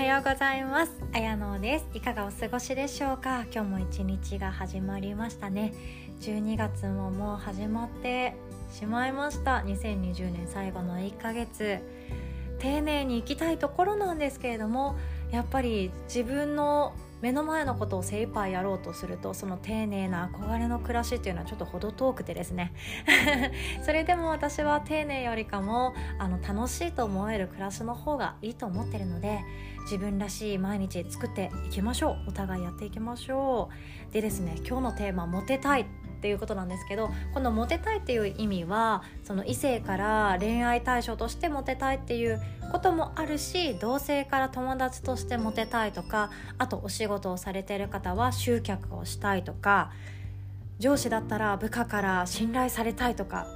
[0.00, 0.92] はようございます。
[1.12, 1.86] あやのです。
[1.92, 3.44] いかがお過ごしでしょうか？
[3.52, 5.74] 今日も一日が始まりましたね。
[6.22, 8.34] 12月ももう始まって
[8.72, 9.58] しまいました。
[9.58, 11.80] 2020年最後の1ヶ月。
[12.60, 14.96] 丁寧に行きたいところなんですけれども
[15.30, 22.72] やっぱり自分の目の前のことを精一杯やろうとするとその丁寧な憧れの暮らしっていうのはちょっと程遠くてですね。
[23.82, 29.44] それでも私は丁寧よりかもあの楽しいと思える暮らしの方がいいと思ってるので
[29.82, 32.30] 自分らしい毎日作っていきましょう。
[32.30, 33.70] お互いやっていきましょ
[34.10, 34.12] う。
[34.12, 35.86] でですね今日のテーマ「モテたい」
[36.20, 42.38] っていうことなんですけどこのモテたいっていう意味はその異性から恋愛対象としてモテたいっていう
[42.70, 49.92] こともあるし同性から友達としてモテたいとかあとお仕事をされてる方は集客をしたいとか
[50.78, 53.46] 上司だったら部下から信頼されたいとか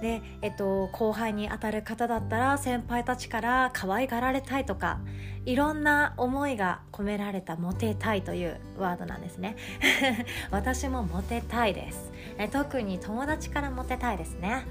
[0.00, 5.00] で、えっと、後輩にあたる方だったら先輩たちから可愛がられたいとか
[5.44, 9.56] いろんな思いが込められたモテたいというワードなんですね。
[10.50, 12.12] 私もモテたいです。
[12.36, 14.64] え特に友達からモテたいですね。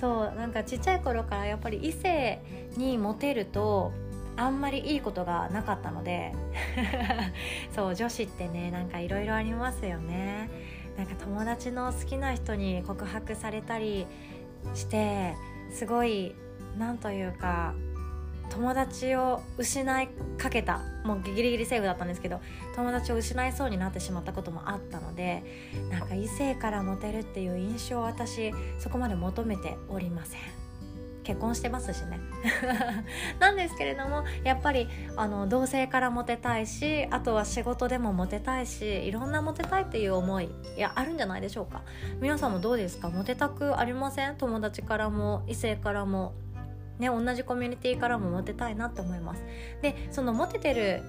[0.00, 2.40] そうなんかちっちゃい頃からやっぱり異性
[2.76, 3.92] にモテると
[4.36, 6.32] あんまりいいことがなかったので
[7.74, 10.48] そう女子ってねなんかいろいろありますよね。
[10.96, 14.06] なんか友達の好きな人に告白されたり
[14.74, 15.34] して
[15.72, 16.34] すごい
[16.78, 17.74] なんというか
[18.50, 22.40] 友達を失いかけたもうギリギリセーフだったんですけど
[22.74, 25.42] 友達を失いそうになってしまったこともあったので
[25.90, 30.59] なんか異性からモテるっていう印象を私そこまで求めておりません。
[31.22, 32.18] 結婚してますしね。
[33.38, 41.82] なんですけれどもやっぱりあの同性からモテたいしあとは仕事でもモテたいしいろんなモテたいっていう思いいやあるんじゃないでしょうか。
[42.20, 43.10] 皆さんもどうですか？
[43.10, 44.36] モテたくありません？
[44.36, 46.32] 友達からも異性からも
[46.98, 49.42] ね同じコミュニティからもモテたいなって思います。
[49.82, 51.02] でそのモテてる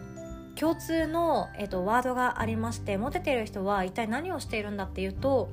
[0.56, 5.50] 共通の、えっと、ワードがありましてモテてる人は一体何をしているんだっていうと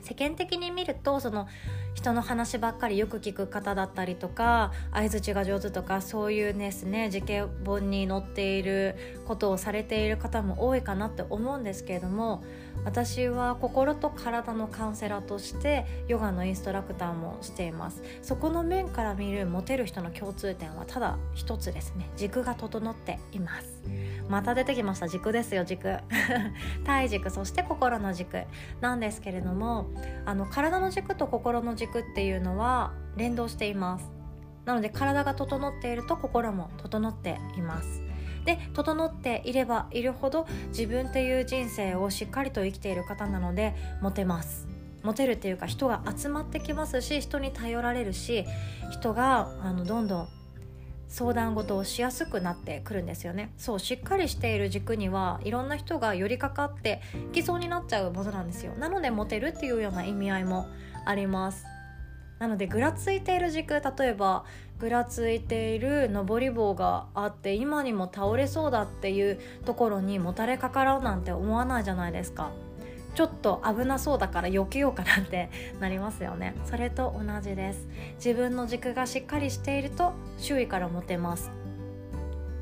[0.00, 1.48] 世間的に見るとその
[1.94, 12.42] 人の話ばっかりよく聞く方だったりとか相づちが上手とかそういうですね時系本に載っていることをされている方も多いかなって思うんですけれども
[12.84, 18.02] 私は心と体のカウンセラーとしてヨガのインストラクターもしています。
[18.22, 22.10] そこの面から見るモテる人の共通点はただ一つですね。
[22.16, 23.82] 軸が整っています。
[24.28, 25.06] また出てきました。
[25.06, 25.98] 軸ですよ軸。
[26.84, 28.42] 体軸そして心の軸
[28.80, 29.86] なんですけれども
[30.24, 34.10] あの体の軸と心の軸っていうのは連動しています。
[34.64, 38.02] なので体が整っていると心も整っています。
[38.44, 44.66] で整っていればいるほど自分っていう人生をしっかりと生きている方なのでモテます。
[45.02, 48.44] モテるっていうか人が集まってきますし人に頼られるし
[48.90, 50.28] 人があのどんどん
[51.08, 53.52] 相談事をしやすくなってくるんですよね。
[53.58, 58.72] そうしっかりしている軸にはいろんな人が寄りかかってきそうになっちゃうものなんですよ。
[58.76, 60.68] なのでモテるっていうような意味合いも
[61.04, 61.71] あります。
[62.42, 64.44] なのでぐらついている軸例えば
[64.80, 72.50] ぐらついている上り棒があって今にも倒れそうだっていうところにもたれかかろうなんて思わないじゃないですか。
[73.14, 76.56] ちょっと危なそうだから避けようかなって なりますよね。
[76.64, 77.86] それと同じです。
[78.16, 81.61] 自分の軸がしっかりしていると周囲からモテます。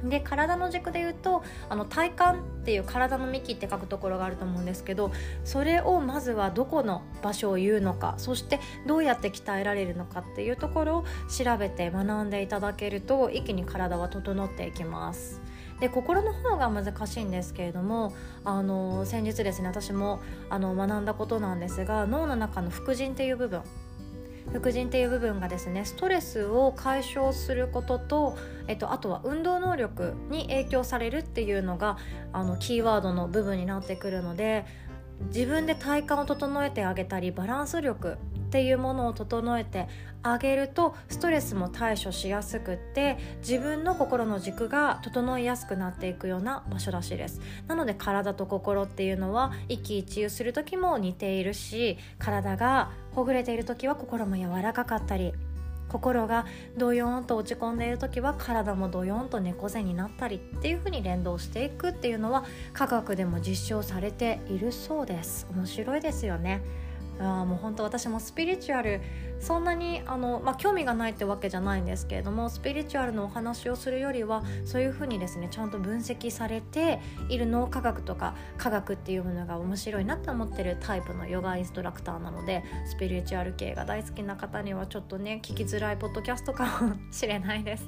[0.05, 2.23] で体の軸で言うとあの体幹
[2.61, 5.11] っていう体の幹って書くところがあると思うんですけど
[5.45, 15.41] それをまずはどこの場所を言うのかそしてどうやって鍛えられるのかっていうところを調べて学んでいただけると一気に体は整っていきます。
[15.81, 18.13] で心の方が難しいんですけれども
[18.45, 23.63] あの先日ですね私もあの学んだことなんですが脳の中の副腎っていう部分
[24.53, 31.99] 副腎っていう部分がですねストレスを解消することと、えっと、あとは運動能力に影響されるっていうのが
[32.33, 34.65] あのキーワードの部分になってくるので
[35.27, 38.17] 自分で体幹を整えてあげたりバランス力
[38.51, 39.87] っていうものを整えて
[40.25, 47.41] あげるとストレスも対処しやすくって自分の心の軸が整いやすくなっていくような場所らしいです。
[47.69, 55.33] なので体と心っていうのは一喜一憂する時も似ているし体がほぐれている時は心も柔らかかったり
[55.89, 56.45] 心が
[56.77, 65.47] ドヨーンと落ち込んでいる時は体もドヨーンと猫背になったりっていう風に連動していくっていうのは科学でも実証されているそうです。
[65.55, 66.63] 面白いですよね。
[67.21, 69.01] あもう本当私もスピリチュアル
[69.41, 87.85] そんなにあの、まあ、興味がないってわけじゃないんですけれどもスピリチュアルのお話をするよりはそういうふうにですねちゃんと分析されている脳科学とか科学っていうものが面白いなって思ってるタイプのヨガインストラクターなのでスピリチュアル系が大好きな方にはちょっとね聞きづらいポッドキャストかもしれないです。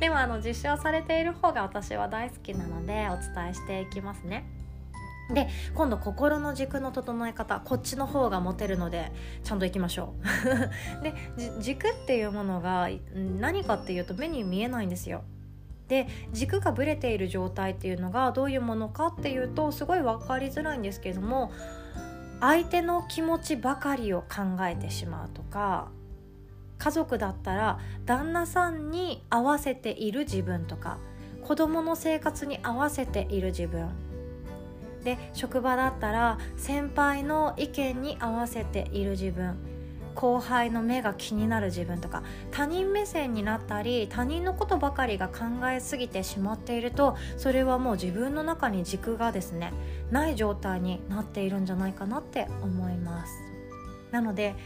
[0.00, 4.57] でもあの実証されている方が私は大好きなのでお伝えしていきますね。
[5.32, 9.12] で今度心の軸の整え方こっちの方が持てるので
[9.44, 10.14] ちゃんといきましょ
[11.00, 11.02] う。
[11.04, 11.14] で
[11.60, 12.88] 軸っていうものが
[13.38, 15.22] 何かっていうと目に見えないんですよ。
[15.88, 21.50] で軸がぶれている状態っていうのがどういうものかっていうとすごい分かりづらいんですけれども
[22.40, 25.88] 相手の気持ちばかりを考えてしまうとか
[26.78, 30.98] 家族だったら旦那さんに合わせている自分とか
[31.42, 33.88] 子供の生活に合わせている自分
[35.08, 39.56] で職場だったら先輩の意見に合わせている自分。
[40.14, 49.72] 後輩の目が気になる自分とか他人目線になったり他人のことばかりが考えすぎてしまっているとそれはもう自分の中に軸がですね
[50.10, 53.32] ない状態になっているんじゃないかなって思います。
[54.10, 54.56] なので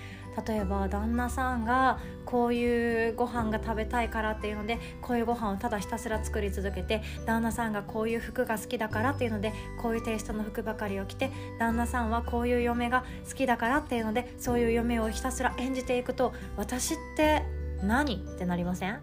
[0.46, 17.42] 例えば旦那さんがこういうご飯が食べたいからっていうのでこういうご飯をただひたすら作り続けて旦那さんがこういう服が好きだからっていうのでこういうテイストの服ばかりを着て旦那さんはこういう嫁が好きだからっていうのでそういう嫁をひたすら演じていくと私って
[17.82, 18.14] 何？
[18.14, 19.00] ってなりません？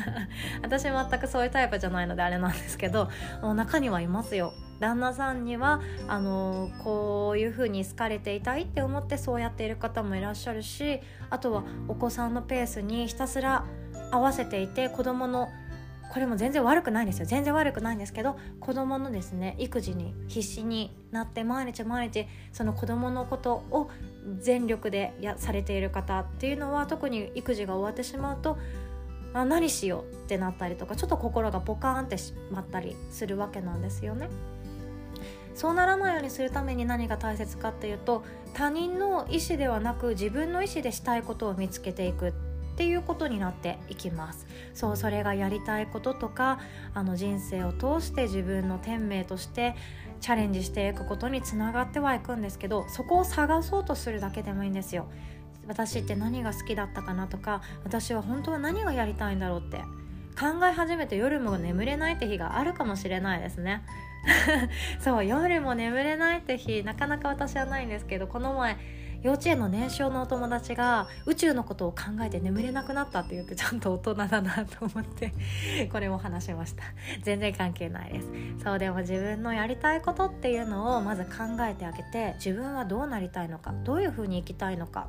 [0.62, 3.10] 私全くそういうタイプじゃないのであれなんですけど
[3.42, 4.54] 中にはいますよ。
[4.80, 11.00] 旦那さんにはあのこういう風に好かれていたいって思ってそうやっている方もいらっしゃるし
[11.30, 13.64] あとはお子さんのペースにひたすら
[14.10, 15.48] 合わせていて子供の
[16.14, 23.90] これも全然悪くないんですよ全然悪くないんですけど子供のですね育児に必死になって毎日毎日その子供のことを
[24.38, 28.58] 全力でやされている方っていうのは特に育児が終わってしまうと
[29.32, 34.28] あ何しようってなったりとかちょっと心がポカーンってしまったりするわけなんですよね。
[35.54, 38.24] そうならないようにするために何が大切かっていうと
[38.54, 42.32] 他人の意思ではなく自分の意思でしたいことを見つけていくっ
[42.76, 44.46] ていうことになっていきます。
[44.74, 46.58] そうそれがやりたいこととか
[46.92, 49.76] あの人生を通して自分の天命として
[50.20, 55.06] チャレンジしていくことにつながってはいくんですけどそこを探そうとするだけでもいいんですよ。
[55.68, 59.80] 私って何が好きだったかなとか私は本当は何がやりたいんだろうって。
[60.38, 63.82] 考え始めて夜も眠れないって日があるかもしれないですね。
[65.00, 68.78] そう夜も眠れないって日なかなか私はないんですけどこの前
[69.24, 75.32] 幼稚園の年少のお友達が宇宙のことを考えて眠れなくなったって言ってちゃんと大人だなと思って
[75.90, 76.84] これも話しました。
[77.22, 78.30] 全然関係ないです。
[78.62, 81.30] そうでも自分のやりたいことっていうのをまず考
[81.60, 85.08] えてあげて自分はどうなりたいのかどういうふうに生きたいのか。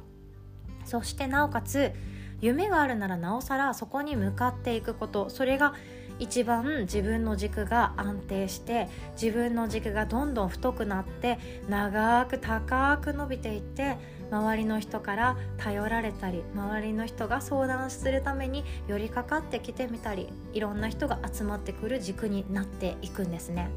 [0.86, 1.92] そしてなおかつ
[2.41, 5.29] 夢があるならなおさらそこに向かっていくこと。
[5.29, 5.73] それが
[6.17, 8.87] 一番自分の軸が安定して
[9.21, 11.37] 自分の軸がどんどん太くなって
[11.67, 13.97] 長く高く伸びていって
[14.31, 23.69] 周りの人から頼られたり周りの人が相談するために寄りかかってきてみたりいろんな人が集まってくる軸になっていくんですね。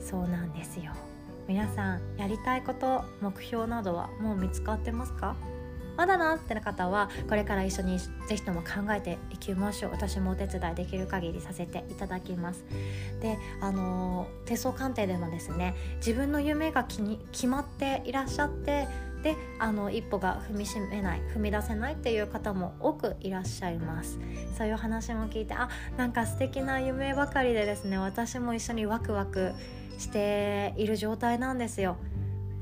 [0.00, 0.92] そうなんですよ。
[1.46, 5.36] 皆さんやりたいこと目標などはもう見つかってますか？
[5.96, 12.64] まだなってな方はこれから一緒にぜひとも考えていきましょう私もお手伝いできる限りさせていただきます。
[13.20, 18.88] であの手相鑑定でもですね自分の夢が気に決まっていらっしゃって
[19.22, 24.18] であの一歩が踏みしめない踏み出せないっていう方も多くいらっしゃいます。
[24.56, 29.52] そういう話も聞いてあなんか素敵な夢ばかりでですね私も一緒にワクワク
[29.98, 31.96] している状態なんですよ。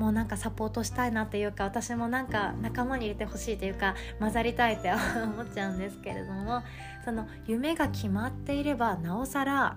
[0.02, 6.64] もうなんかサポートしたいなっていうか私もなんか仲間に入れてほしいというか混ざりたいって思っちゃうんですけれども
[7.04, 9.76] その夢が決まっていればなおさら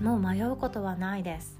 [0.00, 1.58] もう迷うことはないです。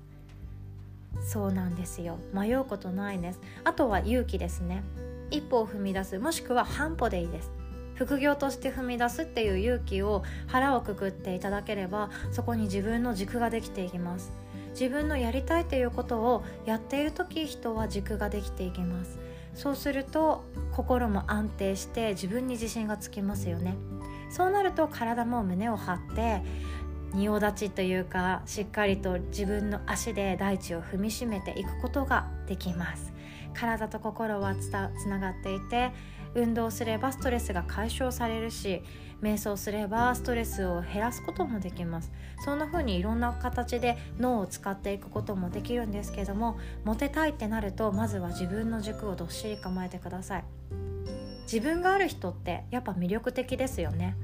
[1.20, 2.18] そうなんですよ。
[2.32, 3.40] 迷うことないです。
[3.64, 4.82] あとは勇気ですね。
[5.30, 6.18] 一歩を踏み出す。
[6.18, 7.50] もしくは半歩でいいです。
[7.94, 14.45] 副業として踏み出すっていう勇気を腹をくくっていただければそこに自分の軸ができていきます。
[14.78, 19.18] 自分のやりたいということをやっている時人は軸ができていきます。
[19.54, 23.74] そうすると心も安定して自分に自信がつきますよね。
[24.28, 26.42] そうなると体も胸を張って
[27.14, 33.14] 仁王立ちというかしっかりと自分の足で大地を踏みしめていくことができます。
[33.54, 34.68] 体と心はつ
[35.08, 35.92] ながっていて
[36.36, 38.82] 運動すればストレスが解消されるし
[39.22, 42.12] 瞑想すればストレスを減らすこともできます。
[42.44, 50.44] そんな風にいろんな形で脳を使っていくこともできるんですけどもモテたいってなるとまずは自分の軸をどっしり構えてください。
[51.44, 54.16] 自分がある人ってやっぱ魅力的ですよね。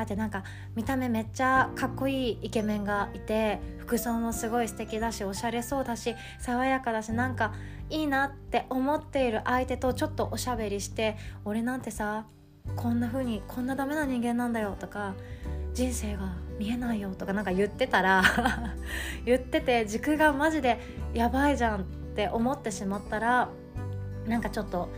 [0.00, 7.52] あってなんか見た目めっちゃかっこいいイケメンがいて服装もすごい素敵だしおしゃれそうだし爽やかだしなんか
[7.90, 12.24] いいなって思っている相手とちょっとおしゃべりして俺なんてさ
[12.76, 15.14] こんな風にこんなダメな人間なんだよとか
[15.74, 18.22] 人生が見えないよとかなんか言ってたら
[19.26, 20.78] 言ってて軸がマジで
[21.12, 21.82] やばいじゃんっ
[22.14, 23.50] て思ってしまったら
[24.26, 24.88] なんかちょっと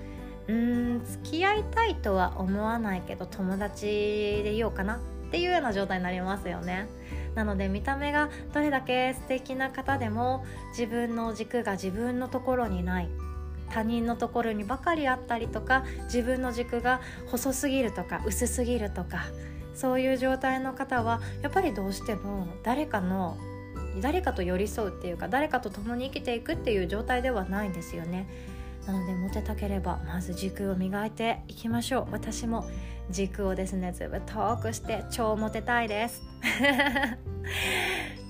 [0.49, 4.99] うん付き合いたいとは思わないけど友達でいようかなっ
[5.31, 6.89] ていうような状態になりますよね。
[7.35, 13.09] なので見た目がどれだけ素敵な方でも自分の軸が自分のところにない
[13.71, 19.25] 他人のところにばかりあったりとか自分の軸が細すぎるとか薄すぎるとか
[19.75, 23.39] そういう状態の方はやっぱりどうしても誰かの
[24.01, 28.27] 誰かと寄り添うっていうか誰かと共に生きていくっていう状態ではないんですよね。
[28.87, 32.13] なのでモテたければまず軸を磨いていきましょう。
[32.13, 32.69] 私も
[33.11, 36.23] 軸をですねずぶ遠くして超モテたいです。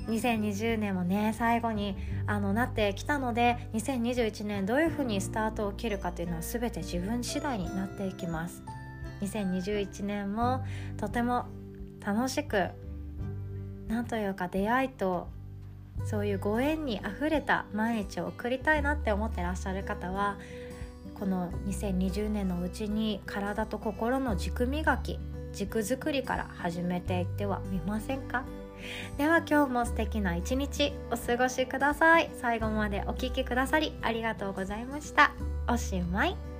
[0.08, 8.62] 2020年もね最後にあのなってきたので2021年どういうふうにスタートを切るかというのは全て自分次第になっていきます。
[9.20, 10.64] 2021年も
[10.96, 11.46] とても
[12.04, 12.70] 楽しく
[13.88, 15.28] なんというか出会いと
[16.04, 20.36] そういうご縁にあふれた毎日を送りたいなって思ってらっしゃる方は
[21.18, 25.18] この2020年のうちに体と心の軸磨き
[25.52, 28.44] 軸作りから始めていってはみませんか？
[29.16, 32.30] では今日も素敵な一日お過ごしください。
[32.40, 35.32] 最後までお聴きくださりありがとうございました。
[35.68, 36.51] おしまい。